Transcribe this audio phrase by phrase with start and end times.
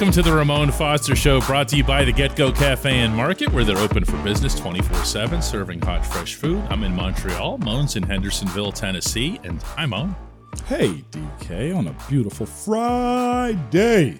[0.00, 3.14] Welcome to the Ramon Foster Show, brought to you by the Get Go Cafe and
[3.14, 6.64] Market, where they're open for business 24 7, serving hot, fresh food.
[6.70, 7.58] I'm in Montreal.
[7.58, 9.38] Moan's in Hendersonville, Tennessee.
[9.44, 10.16] And hi, Moan.
[10.64, 14.16] Hey, DK, on a beautiful Friday.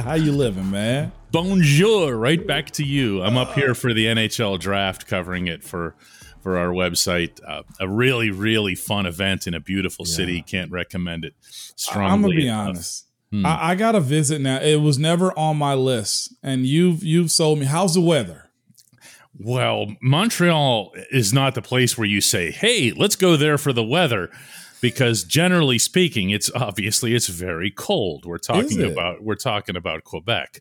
[0.00, 1.12] How you living, man?
[1.30, 2.16] Bonjour.
[2.16, 3.22] Right back to you.
[3.22, 5.96] I'm up here for the NHL draft, covering it for
[6.40, 7.40] for our website.
[7.46, 10.14] Uh, a really, really fun event in a beautiful yeah.
[10.14, 10.40] city.
[10.40, 11.34] Can't recommend it
[11.76, 12.10] strongly.
[12.10, 12.68] I'm gonna be enough.
[12.68, 13.06] honest.
[13.32, 13.46] Hmm.
[13.46, 14.60] I, I got to visit now.
[14.60, 17.64] It was never on my list, and you've you've sold me.
[17.64, 18.50] How's the weather?
[19.38, 23.82] Well, Montreal is not the place where you say, "Hey, let's go there for the
[23.82, 24.30] weather."
[24.82, 28.26] Because generally speaking, it's obviously it's very cold.
[28.26, 30.60] We're talking about we're talking about Quebec,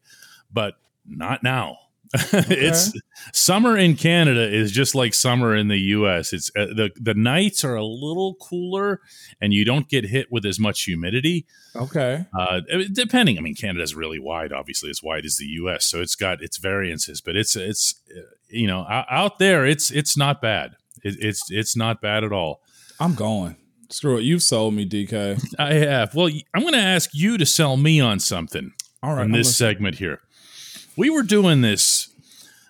[0.52, 0.76] but
[1.06, 1.78] not now.
[2.34, 2.44] Okay.
[2.50, 2.92] it's
[3.32, 6.34] summer in Canada is just like summer in the U.S.
[6.34, 9.00] It's uh, the the nights are a little cooler,
[9.40, 11.46] and you don't get hit with as much humidity.
[11.74, 13.38] Okay, uh, depending.
[13.38, 16.58] I mean, Canada's really wide, obviously as wide as the U.S., so it's got its
[16.58, 17.22] variances.
[17.22, 20.76] But it's it's uh, you know out there, it's it's not bad.
[21.04, 22.62] It, it's it's not bad at all.
[23.00, 23.56] I'm going.
[23.90, 24.24] Screw it.
[24.24, 25.42] You've sold me, DK.
[25.60, 26.14] I have.
[26.14, 28.72] Well, I'm going to ask you to sell me on something.
[29.04, 29.26] All right.
[29.26, 30.22] In this segment here
[31.02, 32.14] we were doing this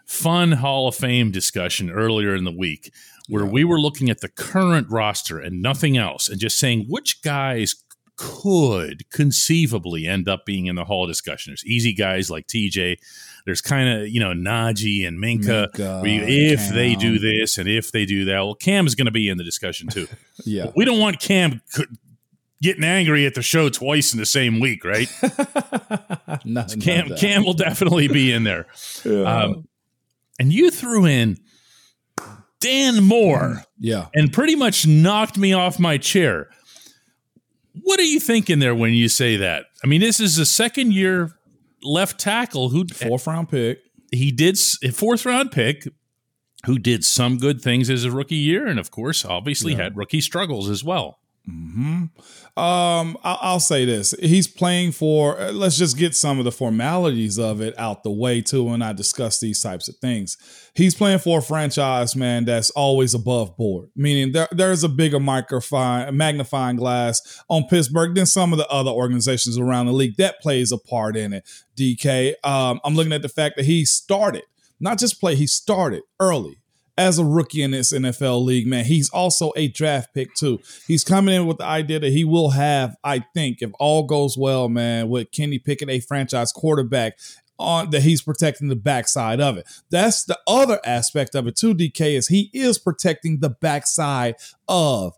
[0.05, 2.93] fun Hall of Fame discussion earlier in the week
[3.27, 7.21] where we were looking at the current roster and nothing else and just saying which
[7.23, 7.75] guys
[8.15, 11.51] could conceivably end up being in the Hall discussion.
[11.51, 12.99] There's easy guys like TJ.
[13.45, 15.69] There's kind of, you know, Najee and Minka.
[15.73, 16.75] Minkah you, if Cam.
[16.75, 19.39] they do this and if they do that, well, Cam is going to be in
[19.39, 20.07] the discussion too.
[20.45, 20.67] yeah.
[20.67, 21.61] But we don't want Cam
[22.61, 25.09] getting angry at the show twice in the same week, right?
[26.45, 28.67] no, Cam, Cam will definitely be in there.
[29.03, 29.21] Yeah.
[29.23, 29.67] Um,
[30.39, 31.37] and you threw in
[32.59, 33.63] Dan Moore.
[33.79, 34.07] Yeah.
[34.13, 36.49] And pretty much knocked me off my chair.
[37.83, 39.65] What are you thinking there when you say that?
[39.83, 41.31] I mean, this is a second year
[41.83, 43.79] left tackle who fourth round pick.
[44.11, 45.87] He did fourth round pick
[46.65, 49.83] who did some good things as a rookie year and of course obviously yeah.
[49.83, 51.20] had rookie struggles as well.
[51.49, 52.03] Hmm.
[52.55, 53.17] Um.
[53.23, 55.39] I'll say this: he's playing for.
[55.39, 58.83] Uh, let's just get some of the formalities of it out the way too, when
[58.83, 60.37] I discuss these types of things.
[60.75, 63.89] He's playing for a franchise, man, that's always above board.
[63.95, 68.91] Meaning there, there's a bigger microphone, magnifying glass on Pittsburgh than some of the other
[68.91, 70.17] organizations around the league.
[70.17, 71.49] That plays a part in it.
[71.75, 72.35] DK.
[72.43, 74.43] Um, I'm looking at the fact that he started,
[74.79, 76.60] not just play, he started early
[76.97, 78.85] as a rookie in this NFL league, man.
[78.85, 80.59] He's also a draft pick too.
[80.87, 84.37] He's coming in with the idea that he will have, I think, if all goes
[84.37, 87.17] well, man, with Kenny Pickett, a franchise quarterback.
[87.59, 89.67] On that he's protecting the backside of it.
[89.91, 91.75] That's the other aspect of it too.
[91.75, 94.33] DK is he is protecting the backside
[94.67, 95.13] of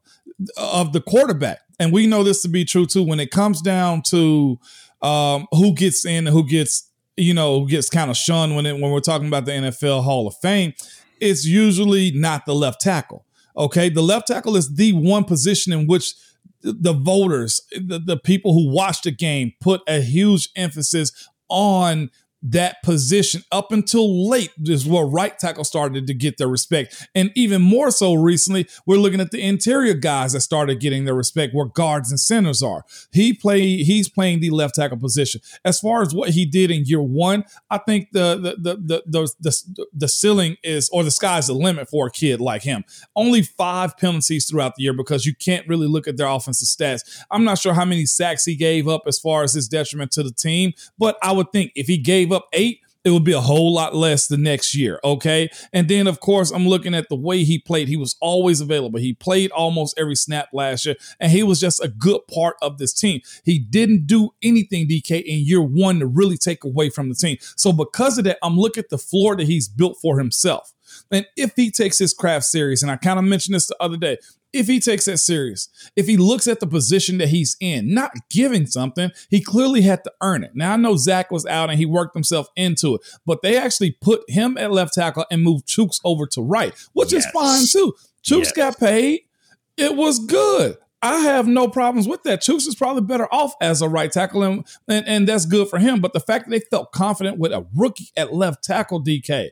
[0.58, 3.02] of the quarterback, and we know this to be true too.
[3.02, 4.60] When it comes down to
[5.02, 8.92] um, who gets in, who gets you know gets kind of shunned when it, when
[8.92, 10.74] we're talking about the NFL Hall of Fame
[11.24, 13.26] it's usually not the left tackle.
[13.56, 13.90] Okay.
[13.90, 16.14] The left tackle is the one position in which
[16.62, 21.12] the voters, the, the people who watch the game, put a huge emphasis
[21.50, 22.10] on
[22.44, 27.08] that position up until late is where right tackle started to get their respect.
[27.16, 31.16] And even more so recently, we're looking at the interior guys that started getting their
[31.16, 32.84] respect where guards and centers are.
[33.14, 35.40] He play he's playing the left tackle position.
[35.64, 39.34] As far as what he did in year one, I think the the the the
[39.40, 42.84] the, the, ceiling is or the sky's the limit for a kid like him.
[43.16, 47.02] Only five penalties throughout the year because you can't really look at their offensive stats.
[47.32, 50.24] I'm not sure how many sacks he gave up as far as his detriment to
[50.24, 53.42] the team, but I would think if he gave up eight, it would be a
[53.42, 55.00] whole lot less the next year.
[55.04, 55.50] Okay.
[55.74, 57.88] And then, of course, I'm looking at the way he played.
[57.90, 59.00] He was always available.
[59.00, 62.78] He played almost every snap last year, and he was just a good part of
[62.78, 63.22] this team.
[63.44, 67.38] He didn't do anything, DK, in year one to really take away from the team.
[67.58, 70.74] So, because of that, I'm looking at the floor that he's built for himself.
[71.12, 73.98] And if he takes his craft serious, and I kind of mentioned this the other
[73.98, 74.18] day,
[74.54, 78.12] if he takes that serious, if he looks at the position that he's in, not
[78.30, 80.52] giving something, he clearly had to earn it.
[80.54, 83.98] Now I know Zach was out and he worked himself into it, but they actually
[84.00, 87.26] put him at left tackle and moved Chuks over to right, which yes.
[87.26, 87.94] is fine too.
[88.24, 88.52] Chuks yes.
[88.52, 89.22] got paid.
[89.76, 90.78] It was good.
[91.02, 92.42] I have no problems with that.
[92.42, 95.78] Chuks is probably better off as a right tackle, and, and, and that's good for
[95.78, 96.00] him.
[96.00, 99.50] But the fact that they felt confident with a rookie at left tackle, DK,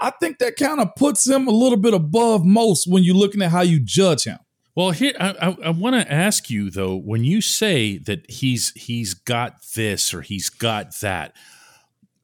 [0.00, 3.42] I think that kind of puts him a little bit above most when you're looking
[3.42, 4.38] at how you judge him.
[4.74, 8.70] Well, here I, I, I want to ask you though, when you say that he's
[8.76, 11.34] he's got this or he's got that,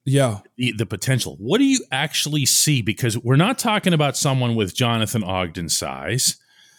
[0.05, 1.37] yeah, the, the potential.
[1.41, 2.81] What do you actually see?
[2.81, 6.37] Because we're not talking about someone with Jonathan Ogden size.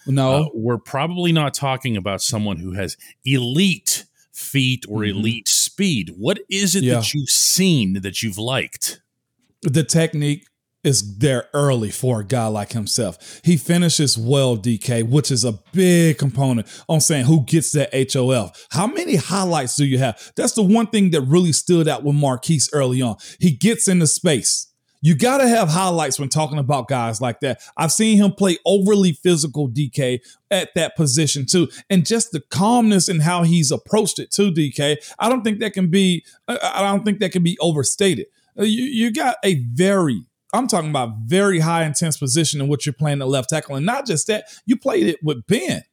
[0.08, 2.96] No, uh, we're probably not talking about someone who has
[3.26, 5.18] elite feet or mm-hmm.
[5.18, 6.14] elite speed.
[6.16, 6.96] What is it yeah.
[6.96, 9.02] that you've seen that you've liked?
[9.62, 10.46] The technique
[10.86, 13.42] is there early for a guy like himself.
[13.44, 18.68] He finishes well, DK, which is a big component on saying who gets that HOF.
[18.70, 20.32] How many highlights do you have?
[20.36, 23.16] That's the one thing that really stood out with Maurkice early on.
[23.40, 24.68] He gets into space.
[25.02, 27.62] You got to have highlights when talking about guys like that.
[27.78, 31.68] I've seen him play overly physical DK at that position too.
[31.90, 34.98] And just the calmness and how he's approached it too, DK.
[35.20, 38.28] I don't think that can be, I don't think that can be overstated.
[38.58, 40.26] Uh, you, you got a very
[40.56, 43.76] I'm talking about very high intense position in which you're playing the left tackle.
[43.76, 45.84] And not just that, you played it with Ben.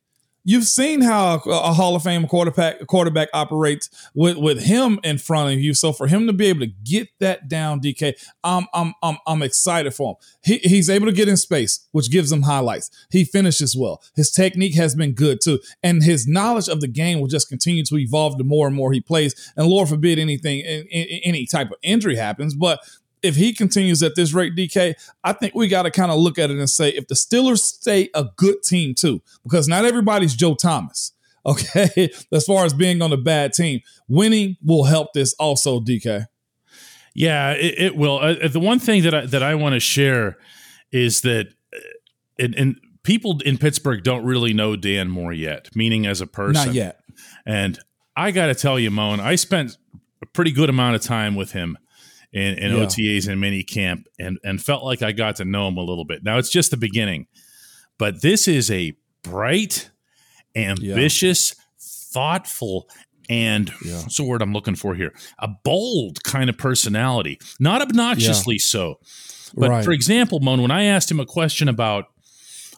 [0.44, 5.52] You've seen how a Hall of Fame quarterback quarterback operates with, with him in front
[5.52, 5.72] of you.
[5.72, 9.42] So for him to be able to get that down, DK, I'm I'm I'm, I'm
[9.42, 10.16] excited for him.
[10.42, 12.90] He, he's able to get in space, which gives him highlights.
[13.10, 14.02] He finishes well.
[14.16, 17.84] His technique has been good too, and his knowledge of the game will just continue
[17.84, 19.52] to evolve the more and more he plays.
[19.56, 22.80] And Lord forbid anything, any type of injury happens, but
[23.22, 26.38] if he continues at this rate, DK, I think we got to kind of look
[26.38, 30.34] at it and say if the Steelers stay a good team too, because not everybody's
[30.34, 31.12] Joe Thomas.
[31.44, 36.26] Okay, as far as being on a bad team, winning will help this also, DK.
[37.16, 38.20] Yeah, it, it will.
[38.20, 40.38] Uh, the one thing that I, that I want to share
[40.92, 41.78] is that, uh,
[42.38, 46.66] and, and people in Pittsburgh don't really know Dan Moore yet, meaning as a person.
[46.66, 47.00] Not yet.
[47.44, 47.76] And
[48.16, 49.76] I got to tell you, Moan, I spent
[50.22, 51.76] a pretty good amount of time with him
[52.32, 52.84] in, in yeah.
[52.84, 56.04] OTAs and mini camp and, and felt like I got to know him a little
[56.04, 56.24] bit.
[56.24, 57.26] Now it's just the beginning,
[57.98, 59.90] but this is a bright,
[60.56, 61.82] ambitious, yeah.
[62.12, 62.88] thoughtful,
[63.28, 64.00] and yeah.
[64.00, 65.12] what's the word I'm looking for here?
[65.38, 68.98] A bold kind of personality, not obnoxiously so.
[69.54, 69.84] But right.
[69.84, 72.06] for example, Moan, when I asked him a question about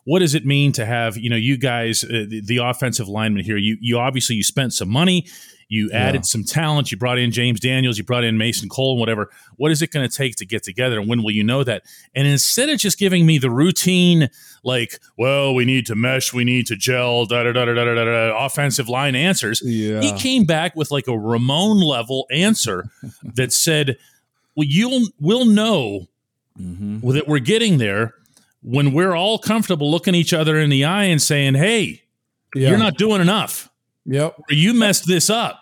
[0.05, 3.43] what does it mean to have you know you guys uh, the, the, offensive lineman
[3.43, 5.27] here you you obviously you spent some money
[5.69, 6.23] you added yeah.
[6.23, 6.91] some talent.
[6.91, 7.99] You brought in James Daniels.
[7.99, 9.31] You brought in Mason Cole and whatever.
[9.57, 10.99] What is it going to take to get together?
[10.99, 11.83] And when will you know that?
[12.15, 14.31] And instead of just giving me the routine,
[14.63, 17.95] like, well, we need to mesh, we need to gel, da da da da da
[17.95, 20.01] da, da offensive line answers, yeah.
[20.01, 22.91] he came back with like a Ramon level answer
[23.23, 23.97] that said,
[24.57, 26.09] well, you'll we'll know
[26.59, 27.11] mm-hmm.
[27.11, 28.15] that we're getting there
[28.63, 32.03] when we're all comfortable looking each other in the eye and saying, hey,
[32.55, 32.71] yeah.
[32.71, 33.71] you're not doing enough.
[34.07, 34.37] Yep.
[34.51, 35.61] You messed this up.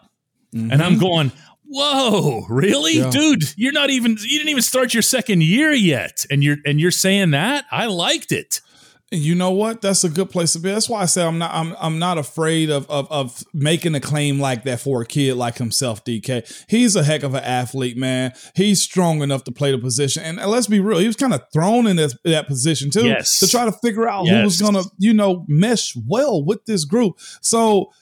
[0.54, 0.72] Mm-hmm.
[0.72, 1.32] And I'm going,
[1.64, 2.98] whoa, really?
[2.98, 3.10] Yeah.
[3.10, 6.26] Dude, you're not even you didn't even start your second year yet.
[6.30, 7.64] And you're and you're saying that?
[7.70, 8.60] I liked it.
[9.14, 9.82] You know what?
[9.82, 10.70] That's a good place to be.
[10.70, 14.00] That's why I say I'm not I'm I'm not afraid of of, of making a
[14.00, 16.64] claim like that for a kid like himself, DK.
[16.68, 18.32] He's a heck of an athlete, man.
[18.54, 20.22] He's strong enough to play the position.
[20.22, 23.38] And, let's be real, he was kind of thrown in this, that position too yes.
[23.40, 24.34] to try to figure out yes.
[24.34, 27.18] who was gonna, you know, mesh well with this group.
[27.42, 27.92] So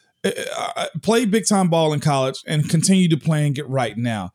[1.03, 4.31] play big time ball in college and continue to play and get right now.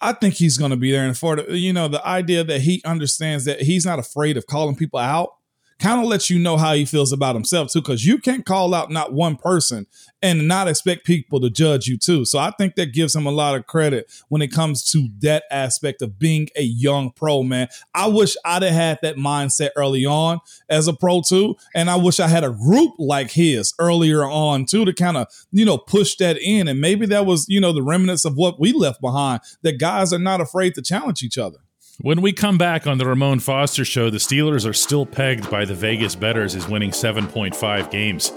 [0.00, 1.06] I think he's going to be there.
[1.06, 1.56] in Florida.
[1.56, 5.30] you know, the idea that he understands that he's not afraid of calling people out
[5.78, 8.74] kind of lets you know how he feels about himself too, because you can't call
[8.74, 9.86] out not one person
[10.20, 12.24] and not expect people to judge you too.
[12.24, 15.44] So I think that gives him a lot of credit when it comes to that
[15.50, 17.68] aspect of being a young pro, man.
[17.94, 21.56] I wish I'd have had that mindset early on as a pro too.
[21.74, 25.28] And I wish I had a group like his earlier on too to kind of,
[25.52, 26.66] you know, push that in.
[26.66, 30.12] And maybe that was, you know, the remnants of what we left behind that guys
[30.12, 31.58] are not afraid to challenge each other.
[32.00, 35.64] When we come back on the Ramon Foster show, the Steelers are still pegged by
[35.64, 38.30] the Vegas bettors as winning 7.5 games.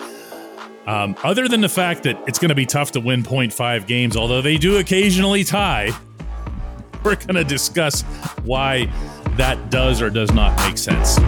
[0.87, 4.17] Um, other than the fact that it's going to be tough to win 0.5 games,
[4.17, 5.91] although they do occasionally tie,
[7.03, 8.01] we're going to discuss
[8.45, 8.87] why
[9.37, 11.19] that does or does not make sense.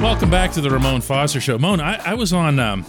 [0.00, 1.58] Welcome back to the Ramon Foster Show.
[1.58, 2.86] Moan, I, I was on um,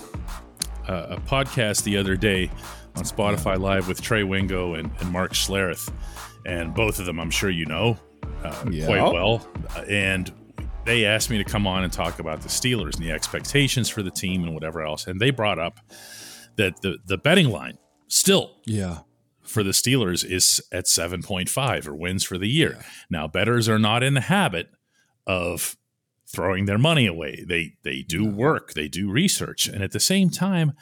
[0.88, 2.52] a, a podcast the other day
[2.96, 5.92] on Spotify Live with Trey Wingo and, and Mark Schlereth.
[6.46, 7.98] And both of them, I'm sure you know
[8.44, 8.86] uh, yeah.
[8.86, 9.48] quite well.
[9.90, 10.32] And
[10.86, 14.04] they asked me to come on and talk about the Steelers and the expectations for
[14.04, 15.08] the team and whatever else.
[15.08, 15.80] And they brought up
[16.58, 19.00] that the, the betting line still yeah
[19.42, 22.78] for the Steelers is at 7.5 or wins for the year.
[22.78, 22.86] Yeah.
[23.10, 24.70] Now, bettors are not in the habit
[25.28, 25.78] of
[26.28, 27.46] throwing their money away.
[27.48, 30.74] They they do work, they do research, and at the same time,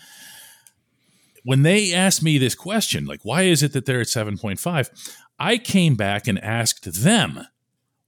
[1.43, 5.13] when they asked me this question, like, why is it that they're at 7.5?
[5.39, 7.47] I came back and asked them,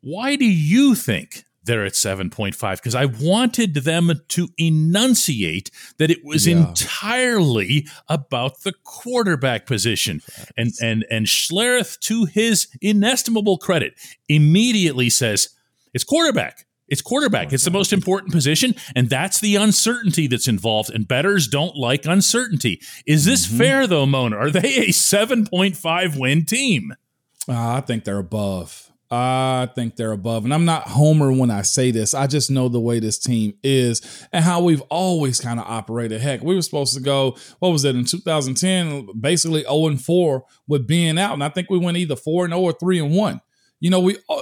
[0.01, 2.77] why do you think they're at 7.5?
[2.77, 6.57] Because I wanted them to enunciate that it was yeah.
[6.57, 10.21] entirely about the quarterback position.
[10.55, 13.95] And and and Schlereth, to his inestimable credit,
[14.29, 15.49] immediately says,
[15.93, 16.64] it's quarterback.
[16.87, 17.51] It's quarterback.
[17.51, 20.91] It's the most important position, and that's the uncertainty that's involved.
[20.91, 22.81] And bettors don't like uncertainty.
[23.07, 23.57] Is this mm-hmm.
[23.57, 24.37] fair, though, Mona?
[24.37, 26.93] Are they a 7.5 win team?
[27.47, 28.91] Uh, I think they're above.
[29.11, 30.45] I think they're above.
[30.45, 32.13] And I'm not Homer when I say this.
[32.13, 36.21] I just know the way this team is and how we've always kind of operated.
[36.21, 40.43] Heck, we were supposed to go, what was it, in 2010, basically 0 and 4
[40.67, 41.33] with being out.
[41.33, 43.41] And I think we went either 4 and 0 or 3 and 1.
[43.85, 44.17] You know, we.
[44.27, 44.41] Uh,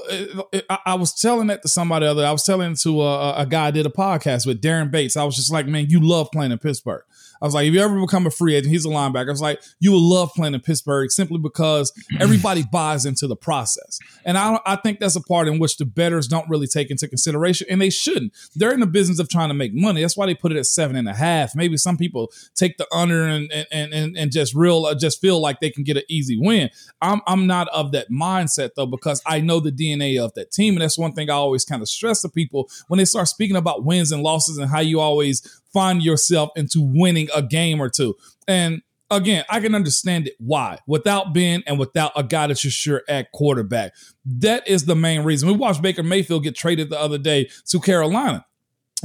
[0.53, 2.25] uh, uh I was telling that to somebody other.
[2.25, 5.17] I was telling to a, a guy I did a podcast with Daren Bates.
[5.17, 7.03] I was just like, man, you love playing in Pittsburgh.
[7.43, 9.27] I was like, if you ever become a free agent, he's a linebacker.
[9.27, 13.35] I was like, you will love playing in Pittsburgh simply because everybody buys into the
[13.35, 13.99] process.
[14.23, 17.05] And I, I think that's a part in which the bettors don't really take into
[17.05, 18.31] consideration, and they shouldn't.
[18.55, 19.99] They're in the business of trying to make money.
[19.99, 21.53] That's why they put it at seven and a half.
[21.53, 25.41] Maybe some people take the under and and and, and just real uh, just feel
[25.41, 26.69] like they can get an easy win.
[27.01, 30.75] I'm I'm not of that mindset though because I know the DNA of that team,
[30.75, 33.57] and that's one thing I always kind of stress to people when they start speaking
[33.57, 37.89] about wins and losses and how you always find yourself into winning a game or
[37.89, 38.15] two.
[38.47, 42.71] And again, I can understand it why without Ben and without a guy that you're
[42.71, 43.93] sure at quarterback.
[44.25, 45.49] That is the main reason.
[45.49, 48.45] We watched Baker Mayfield get traded the other day to Carolina.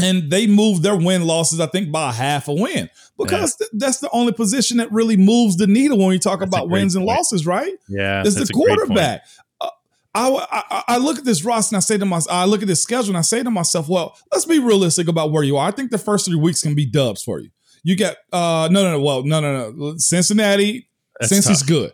[0.01, 3.67] And they moved their win losses, I think, by half a win because yeah.
[3.67, 6.69] th- that's the only position that really moves the needle when you talk that's about
[6.69, 7.09] wins point.
[7.09, 7.73] and losses, right?
[7.89, 9.25] Yeah, it's the quarterback.
[10.19, 12.69] I, I, I, look at this roster and I say to myself, I look at
[12.69, 15.69] this schedule and I say to myself, well, let's be realistic about where you are.
[15.69, 17.51] I think the first three weeks can be dubs for you.
[17.85, 21.53] You get uh no no no well no no no Cincinnati That's since tough.
[21.53, 21.93] it's good.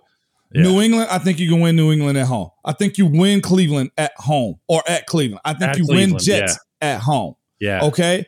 [0.53, 0.63] Yeah.
[0.63, 2.51] New England, I think you can win New England at home.
[2.65, 5.41] I think you win Cleveland at home or at Cleveland.
[5.45, 6.95] I think at you Cleveland, win Jets yeah.
[6.95, 7.35] at home.
[7.59, 7.85] Yeah.
[7.85, 8.27] Okay.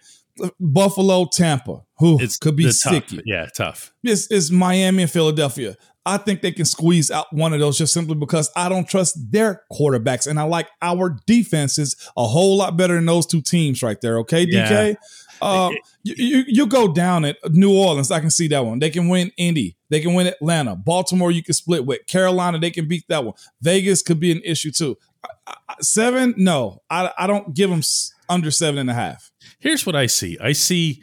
[0.61, 3.17] Buffalo, Tampa, who could be sticky.
[3.17, 3.25] Tough.
[3.27, 3.93] Yeah, tough.
[4.03, 5.77] It's, it's Miami and Philadelphia.
[6.07, 9.33] I think they can squeeze out one of those just simply because I don't trust
[9.33, 10.29] their quarterbacks.
[10.29, 14.19] And I like our defenses a whole lot better than those two teams right there.
[14.21, 14.71] Okay, DK?
[14.71, 14.95] Yeah.
[15.43, 15.71] Uh,
[16.05, 18.13] you, you, you go down at New Orleans.
[18.13, 18.79] I can see that one.
[18.79, 19.77] They can win Indy.
[19.91, 20.77] They can win Atlanta.
[20.77, 22.07] Baltimore, you can split with.
[22.07, 23.35] Carolina, they can beat that one.
[23.61, 24.97] Vegas could be an issue too.
[25.81, 27.83] Seven, no, I, I don't give them
[28.29, 29.33] under seven and a half.
[29.59, 30.39] Here's what I see.
[30.41, 31.03] I see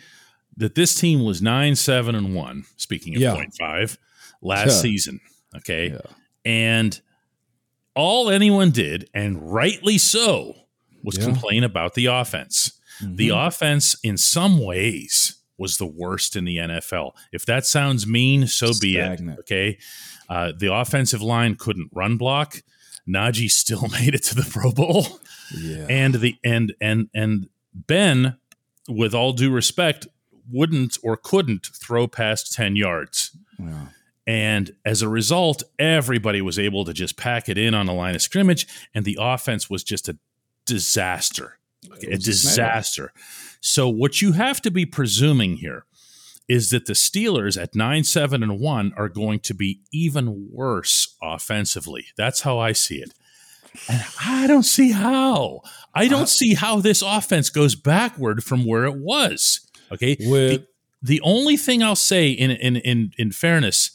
[0.58, 2.66] that this team was nine, seven, and one.
[2.78, 3.34] Speaking of yeah.
[3.34, 3.98] point five,
[4.44, 4.82] last yeah.
[4.82, 5.20] season.
[5.56, 5.92] Okay.
[5.92, 6.12] Yeah.
[6.46, 7.00] And
[7.96, 10.56] all anyone did, and rightly so,
[11.04, 11.26] was yeah.
[11.26, 12.80] complain about the offense.
[13.02, 13.16] Mm-hmm.
[13.16, 17.12] The offense, in some ways, was the worst in the NFL.
[17.32, 19.20] If that sounds mean, so Stagnant.
[19.20, 19.40] be it.
[19.40, 19.78] Okay.
[20.30, 22.62] Uh, the offensive line couldn't run block.
[23.08, 25.06] Najee still made it to the Pro Bowl.
[25.56, 25.86] Yeah.
[25.90, 28.38] And the and and and Ben,
[28.88, 30.08] with all due respect,
[30.52, 33.36] wouldn't or couldn't throw past 10 yards.
[33.60, 33.88] Yeah.
[34.26, 38.16] And as a result, everybody was able to just pack it in on the line
[38.16, 40.18] of scrimmage, and the offense was just a
[40.66, 41.58] disaster.
[42.08, 43.12] A disaster.
[43.60, 45.86] So, what you have to be presuming here
[46.48, 51.16] is that the Steelers at 9 7 and 1 are going to be even worse
[51.22, 52.06] offensively.
[52.18, 53.14] That's how I see it.
[53.90, 55.62] And I don't see how.
[55.94, 59.68] I don't uh, see how this offense goes backward from where it was.
[59.92, 60.16] Okay.
[60.20, 60.68] With, the,
[61.02, 63.92] the only thing I'll say in in in in fairness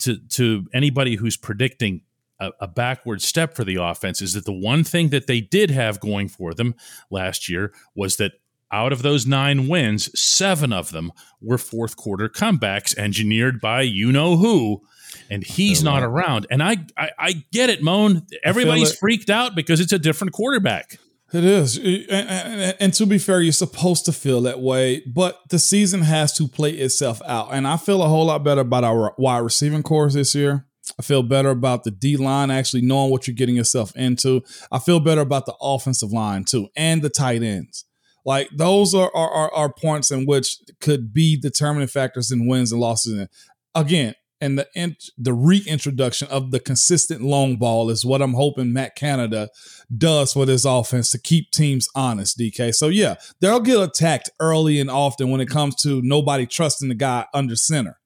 [0.00, 2.02] to to anybody who's predicting
[2.40, 5.70] a, a, backward step for the offense is that the one thing that they did
[5.70, 6.74] have going for them
[7.10, 8.32] last year was that
[8.72, 14.12] out of those nine wins, seven of them were fourth quarter comebacks engineered by you
[14.12, 14.82] know who.
[15.28, 16.46] And he's not around.
[16.50, 18.26] And I, I, I get it, Moan.
[18.44, 21.00] Everybody's freaked out because it's a different quarterback.
[21.32, 21.78] It is.
[21.78, 26.48] And, to be fair, you're supposed to feel that way, but the season has to
[26.48, 27.50] play itself out.
[27.52, 30.66] And I feel a whole lot better about our wide receiving course this year.
[30.98, 34.42] I feel better about the D line actually knowing what you're getting yourself into.
[34.72, 37.84] I feel better about the offensive line too, and the tight ends.
[38.24, 42.72] Like those are are, are, are points in which could be determining factors in wins
[42.72, 43.18] and losses.
[43.18, 43.28] And
[43.74, 48.96] again, and the the reintroduction of the consistent long ball is what I'm hoping Matt
[48.96, 49.50] Canada
[49.96, 52.74] does for this offense to keep teams honest, DK.
[52.74, 56.94] So yeah, they'll get attacked early and often when it comes to nobody trusting the
[56.94, 57.98] guy under center.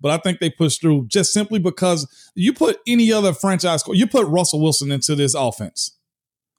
[0.00, 4.06] But I think they push through just simply because you put any other franchise, you
[4.06, 5.96] put Russell Wilson into this offense.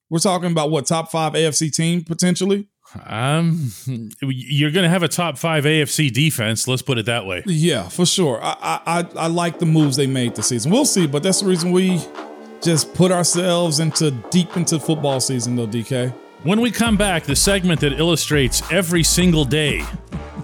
[0.10, 2.68] We're talking about what top five AFC team potentially.
[3.06, 3.72] Um,
[4.22, 6.68] you're going to have a top five AFC defense.
[6.68, 7.44] Let's put it that way.
[7.46, 8.40] Yeah, for sure.
[8.42, 10.72] I, I I like the moves they made this season.
[10.72, 12.02] We'll see, but that's the reason we
[12.62, 15.68] just put ourselves into deep into football season, though.
[15.68, 16.14] DK.
[16.44, 19.82] When we come back, the segment that illustrates every single day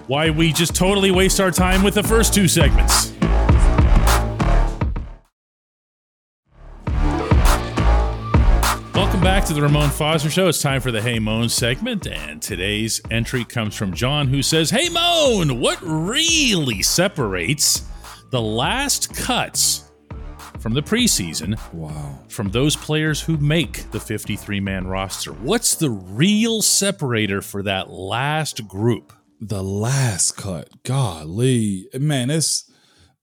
[0.06, 3.12] why we just totally waste our time with the first two segments.
[9.28, 10.48] Back to the Ramon Foster Show.
[10.48, 14.70] It's time for the Hey Moan segment, and today's entry comes from John, who says,
[14.70, 17.82] Hey Moan, what really separates
[18.30, 19.90] the last cuts
[20.60, 22.20] from the preseason Wow.
[22.30, 25.32] from those players who make the 53 man roster?
[25.34, 29.12] What's the real separator for that last group?
[29.42, 30.70] The last cut.
[30.84, 31.86] Golly.
[31.92, 32.67] Man, it's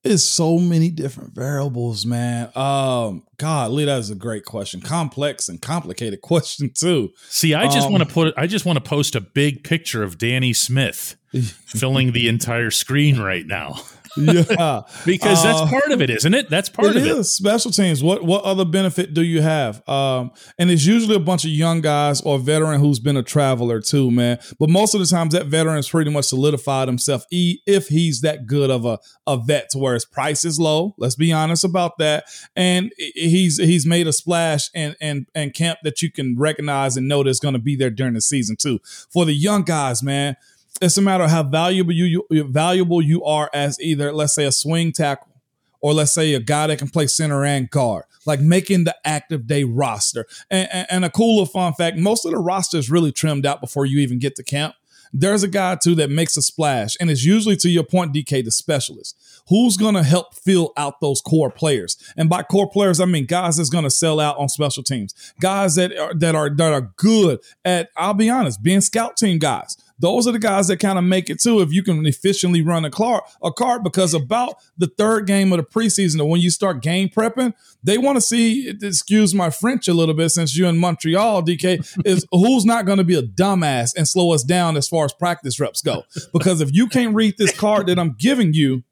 [0.05, 2.51] it's so many different variables, man.
[2.55, 4.79] Um, God, Lee, that is a great question.
[4.81, 7.11] Complex and complicated question too.
[7.29, 10.03] See, I just Um, want to put I just want to post a big picture
[10.03, 11.15] of Danny Smith
[11.67, 13.81] filling the entire screen right now.
[14.17, 14.81] Yeah.
[15.05, 16.49] Because that's Uh, part of it, isn't it?
[16.49, 17.11] That's part It of it.
[17.17, 18.03] is special teams.
[18.03, 19.87] What what other benefit do you have?
[19.87, 23.23] Um, and it's usually a bunch of young guys or a veteran who's been a
[23.23, 24.39] traveler too, man.
[24.59, 27.25] But most of the times, that veteran's pretty much solidified himself.
[27.31, 30.95] E- if he's that good of a a vet, to where his price is low.
[30.97, 32.25] Let's be honest about that.
[32.55, 37.07] And he's he's made a splash and and and camp that you can recognize and
[37.07, 38.79] know that's going to be there during the season too.
[39.11, 40.35] For the young guys, man.
[40.81, 44.45] It's a matter of how valuable you, you valuable you are as either let's say
[44.45, 45.31] a swing tackle
[45.79, 49.47] or let's say a guy that can play center and guard, like making the active
[49.47, 50.25] day roster.
[50.49, 53.61] And, and, and a cooler fun fact: most of the roster is really trimmed out
[53.61, 54.75] before you even get to camp.
[55.13, 58.43] There's a guy too that makes a splash, and it's usually to your point, DK,
[58.43, 59.15] the specialist.
[59.47, 61.95] Who's gonna help fill out those core players?
[62.17, 65.75] And by core players, I mean guys that's gonna sell out on special teams, guys
[65.75, 67.91] that are that are that are good at.
[67.95, 69.77] I'll be honest, being scout team guys.
[69.99, 72.83] Those are the guys that kind of make it too if you can efficiently run
[72.83, 76.49] a car a card because about the third game of the preseason or when you
[76.49, 80.69] start game prepping, they want to see excuse my French a little bit since you're
[80.69, 84.75] in Montreal, DK, is who's not going to be a dumbass and slow us down
[84.77, 86.03] as far as practice reps go.
[86.33, 88.83] Because if you can't read this card that I'm giving you,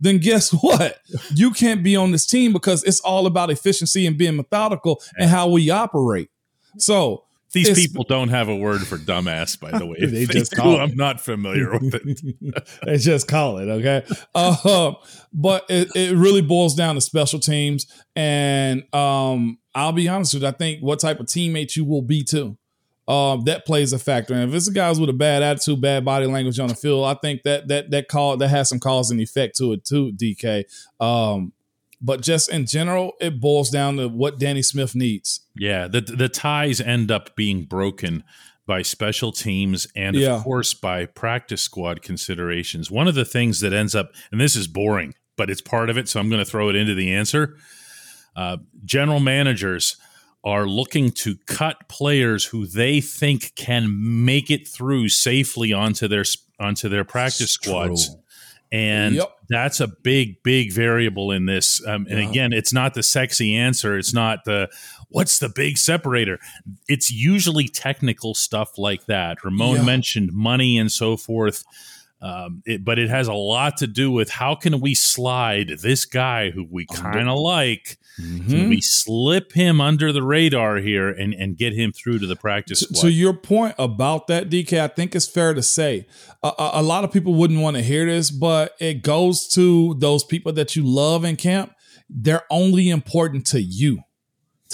[0.00, 1.00] then guess what?
[1.34, 5.30] You can't be on this team because it's all about efficiency and being methodical and
[5.30, 6.30] how we operate.
[6.78, 9.96] So These It's- people don't have a word for dumbass, by the way.
[10.00, 10.80] They they just do, call it.
[10.80, 12.68] I'm not familiar with it.
[12.84, 14.92] they just call it okay uh,
[15.32, 17.86] but it, it really boils down to special teams
[18.16, 22.02] and um i'll be honest with you i think what type of teammate you will
[22.02, 22.56] be too
[23.08, 26.04] um that plays a factor and if it's the guys with a bad attitude bad
[26.04, 29.10] body language on the field i think that that that call that has some cause
[29.10, 30.64] and effect to it too dk
[31.00, 31.52] um
[32.04, 36.28] but just in general it boils down to what danny smith needs Yeah, the the
[36.28, 38.22] ties end up being broken
[38.66, 40.36] by special teams and Yeah.
[40.36, 42.90] of course by practice squad considerations.
[42.90, 45.98] One of the things that ends up, and this is boring, but it's part of
[45.98, 47.56] it, so I'm going to throw it into the answer.
[48.34, 49.96] Uh, general managers
[50.42, 53.84] are looking to cut players who they think can
[54.24, 56.24] make it through safely onto their
[56.58, 58.08] onto their practice squads.
[58.08, 58.16] True.
[58.74, 59.36] And Yep.
[59.48, 61.80] that's a big, big variable in this.
[61.86, 62.28] Um, and Yeah.
[62.28, 63.96] again, it's not the sexy answer.
[63.96, 64.68] It's not the
[65.10, 66.40] what's the big separator.
[66.88, 69.44] It's usually technical stuff like that.
[69.44, 69.84] Ramon Yeah.
[69.84, 71.62] mentioned money and so forth.
[72.24, 76.06] Um, it, but it has a lot to do with how can we slide this
[76.06, 77.98] guy who we kind of like?
[78.18, 78.48] Mhm.
[78.48, 82.36] Can we slip him under the radar here and, and get him through to the
[82.36, 83.02] practice squad?
[83.02, 86.06] to your point about that, DK, I think it's fair to say
[86.42, 89.94] a, a, a lot of people wouldn't want to hear this, but it goes to
[89.98, 91.72] those people that you love in camp.
[92.08, 93.98] They're only important to you,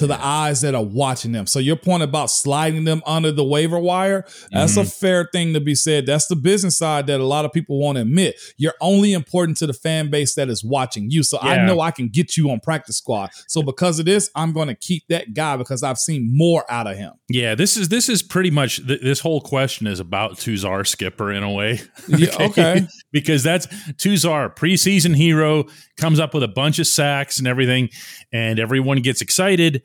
[0.00, 1.46] to the eyes that are watching them.
[1.46, 4.88] So your point about sliding them under the waiver wire, that's a mm-hmm.
[4.88, 6.06] fair thing to be said.
[6.06, 8.40] That's the business side that a lot of people won't admit.
[8.56, 11.22] You're only important to the fan base that is watching you.
[11.22, 13.28] So I know I can get you on practice squad.
[13.46, 16.86] So because of this, I'm going to keep that guy because I've seen more out
[16.86, 17.12] of him.
[17.28, 21.30] Yeah, this is this is pretty much th- this whole question is about Tuzar Skipper
[21.30, 21.80] in a way.
[22.08, 22.86] Yeah, okay.
[23.12, 27.90] because that's Tuzar, preseason hero, comes up with a bunch of sacks and everything,
[28.32, 29.82] and everyone gets excited.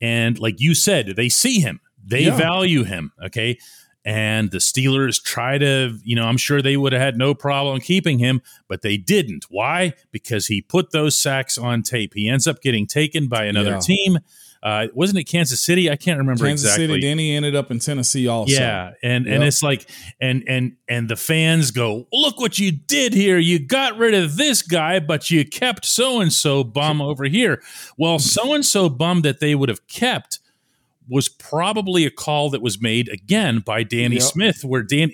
[0.00, 2.36] And like you said, they see him, they Yeah.
[2.36, 3.12] value him.
[3.24, 3.58] Okay.
[4.04, 7.78] And the Steelers try to, you know, I'm sure they would have had no problem
[7.80, 9.44] keeping him, but they didn't.
[9.50, 9.92] Why?
[10.12, 12.14] Because he put those sacks on tape.
[12.14, 13.80] He ends up getting taken by another Yeah.
[13.80, 14.18] team.
[14.62, 15.90] Uh, wasn't it Kansas City?
[15.90, 16.96] I can't remember Kansas exactly.
[16.96, 17.06] City.
[17.06, 18.52] Then he ended up in Tennessee also.
[18.52, 19.88] Yeah, and and it's like
[20.20, 23.38] and and and the fans go, look what you did here.
[23.38, 27.62] You got rid of this guy, but you kept so and so bum over here.
[27.96, 30.40] Well, so and so bum that they would have kept
[31.08, 34.22] was probably a call that was made again by Danny Yep.
[34.24, 35.10] Smith, where Dan,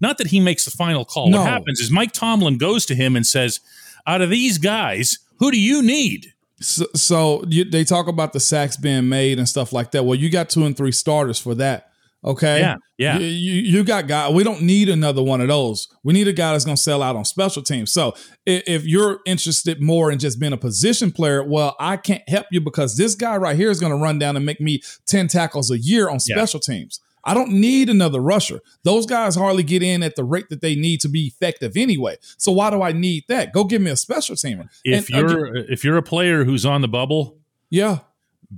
[0.00, 1.28] not that he makes the final call.
[1.30, 1.40] No.
[1.40, 3.60] What happens is Mike Tomlin goes to him and says,
[4.06, 6.32] "Out of these guys, who do you need?"
[6.64, 10.04] So, so you, they talk about the sacks being made and stuff like that.
[10.04, 11.90] Well, you got two and three starters for that.
[12.24, 12.60] Okay.
[12.60, 12.76] Yeah.
[12.96, 13.18] Yeah.
[13.18, 14.30] You, you, you got guy.
[14.30, 15.88] We don't need another one of those.
[16.04, 17.92] We need a guy that's going to sell out on special teams.
[17.92, 18.14] So
[18.46, 22.46] if, if you're interested more in just being a position player, well, I can't help
[22.50, 25.28] you because this guy right here is going to run down and make me 10
[25.28, 26.36] tackles a year on Yeah.
[26.36, 27.00] special teams.
[27.24, 28.60] I don't need another rusher.
[28.82, 32.16] Those guys hardly get in at the rate that they need to be effective anyway.
[32.36, 33.52] So why do I need that?
[33.52, 34.68] Go give me a special teamer.
[34.84, 37.38] If And you're if you're a player who's on the bubble,
[37.70, 38.00] yeah.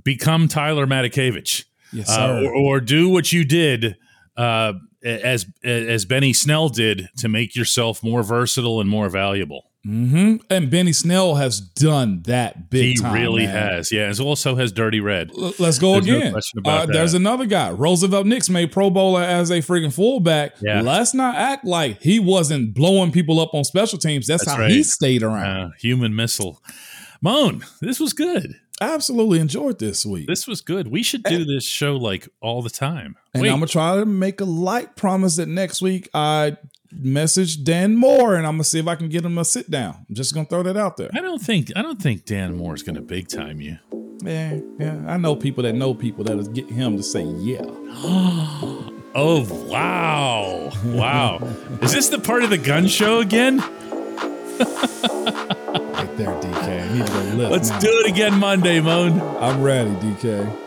[0.03, 1.65] become Tyler Matakevich.
[1.93, 3.95] Yes, uh, or, or do what you did
[4.35, 9.71] uh, as as Benny Snell did to make yourself more versatile and more valuable.
[9.87, 13.13] Hmm And Benny Snell has done that big he time.
[13.13, 13.55] really man.
[13.75, 14.01] has, yeah.
[14.07, 15.31] As also has Dirty Red.
[15.31, 16.35] L- Let's go There's no again.
[16.57, 20.55] about Uh, there's another guy, Roosevelt Nix, made Pro Bowler as a freaking fullback.
[20.61, 20.81] Yeah.
[20.81, 24.27] Let's not act like he wasn't blowing people up on special teams.
[24.27, 24.71] That's, That's how right.
[24.71, 25.45] he stayed around.
[25.57, 26.61] Uh, human missile.
[27.21, 28.55] Moan, this was good.
[28.79, 30.27] Absolutely enjoyed this week.
[30.27, 30.87] This was good.
[30.89, 33.15] We should do this show like all the time.
[33.33, 36.57] and Wait, I'm gonna try to make a light promise that next week I
[36.91, 40.05] message Dan Moore and I'm gonna see if I can get him a sit down.
[40.09, 41.09] I'm just gonna throw that out there.
[41.13, 43.77] I don't think I don't think Dan Moore is going to big time you.
[44.23, 45.03] Yeah, yeah.
[45.07, 47.63] I know people that know people that'll get him to say yeah.
[49.19, 51.39] Oh wow, wow!
[51.81, 53.63] is this the part of the gun show again?
[55.97, 56.83] Right there, DK.
[56.83, 57.51] I need to go lift.
[57.51, 57.79] Let's now.
[57.79, 59.19] do it again Monday, Moan.
[59.19, 60.66] I'm ready, DK.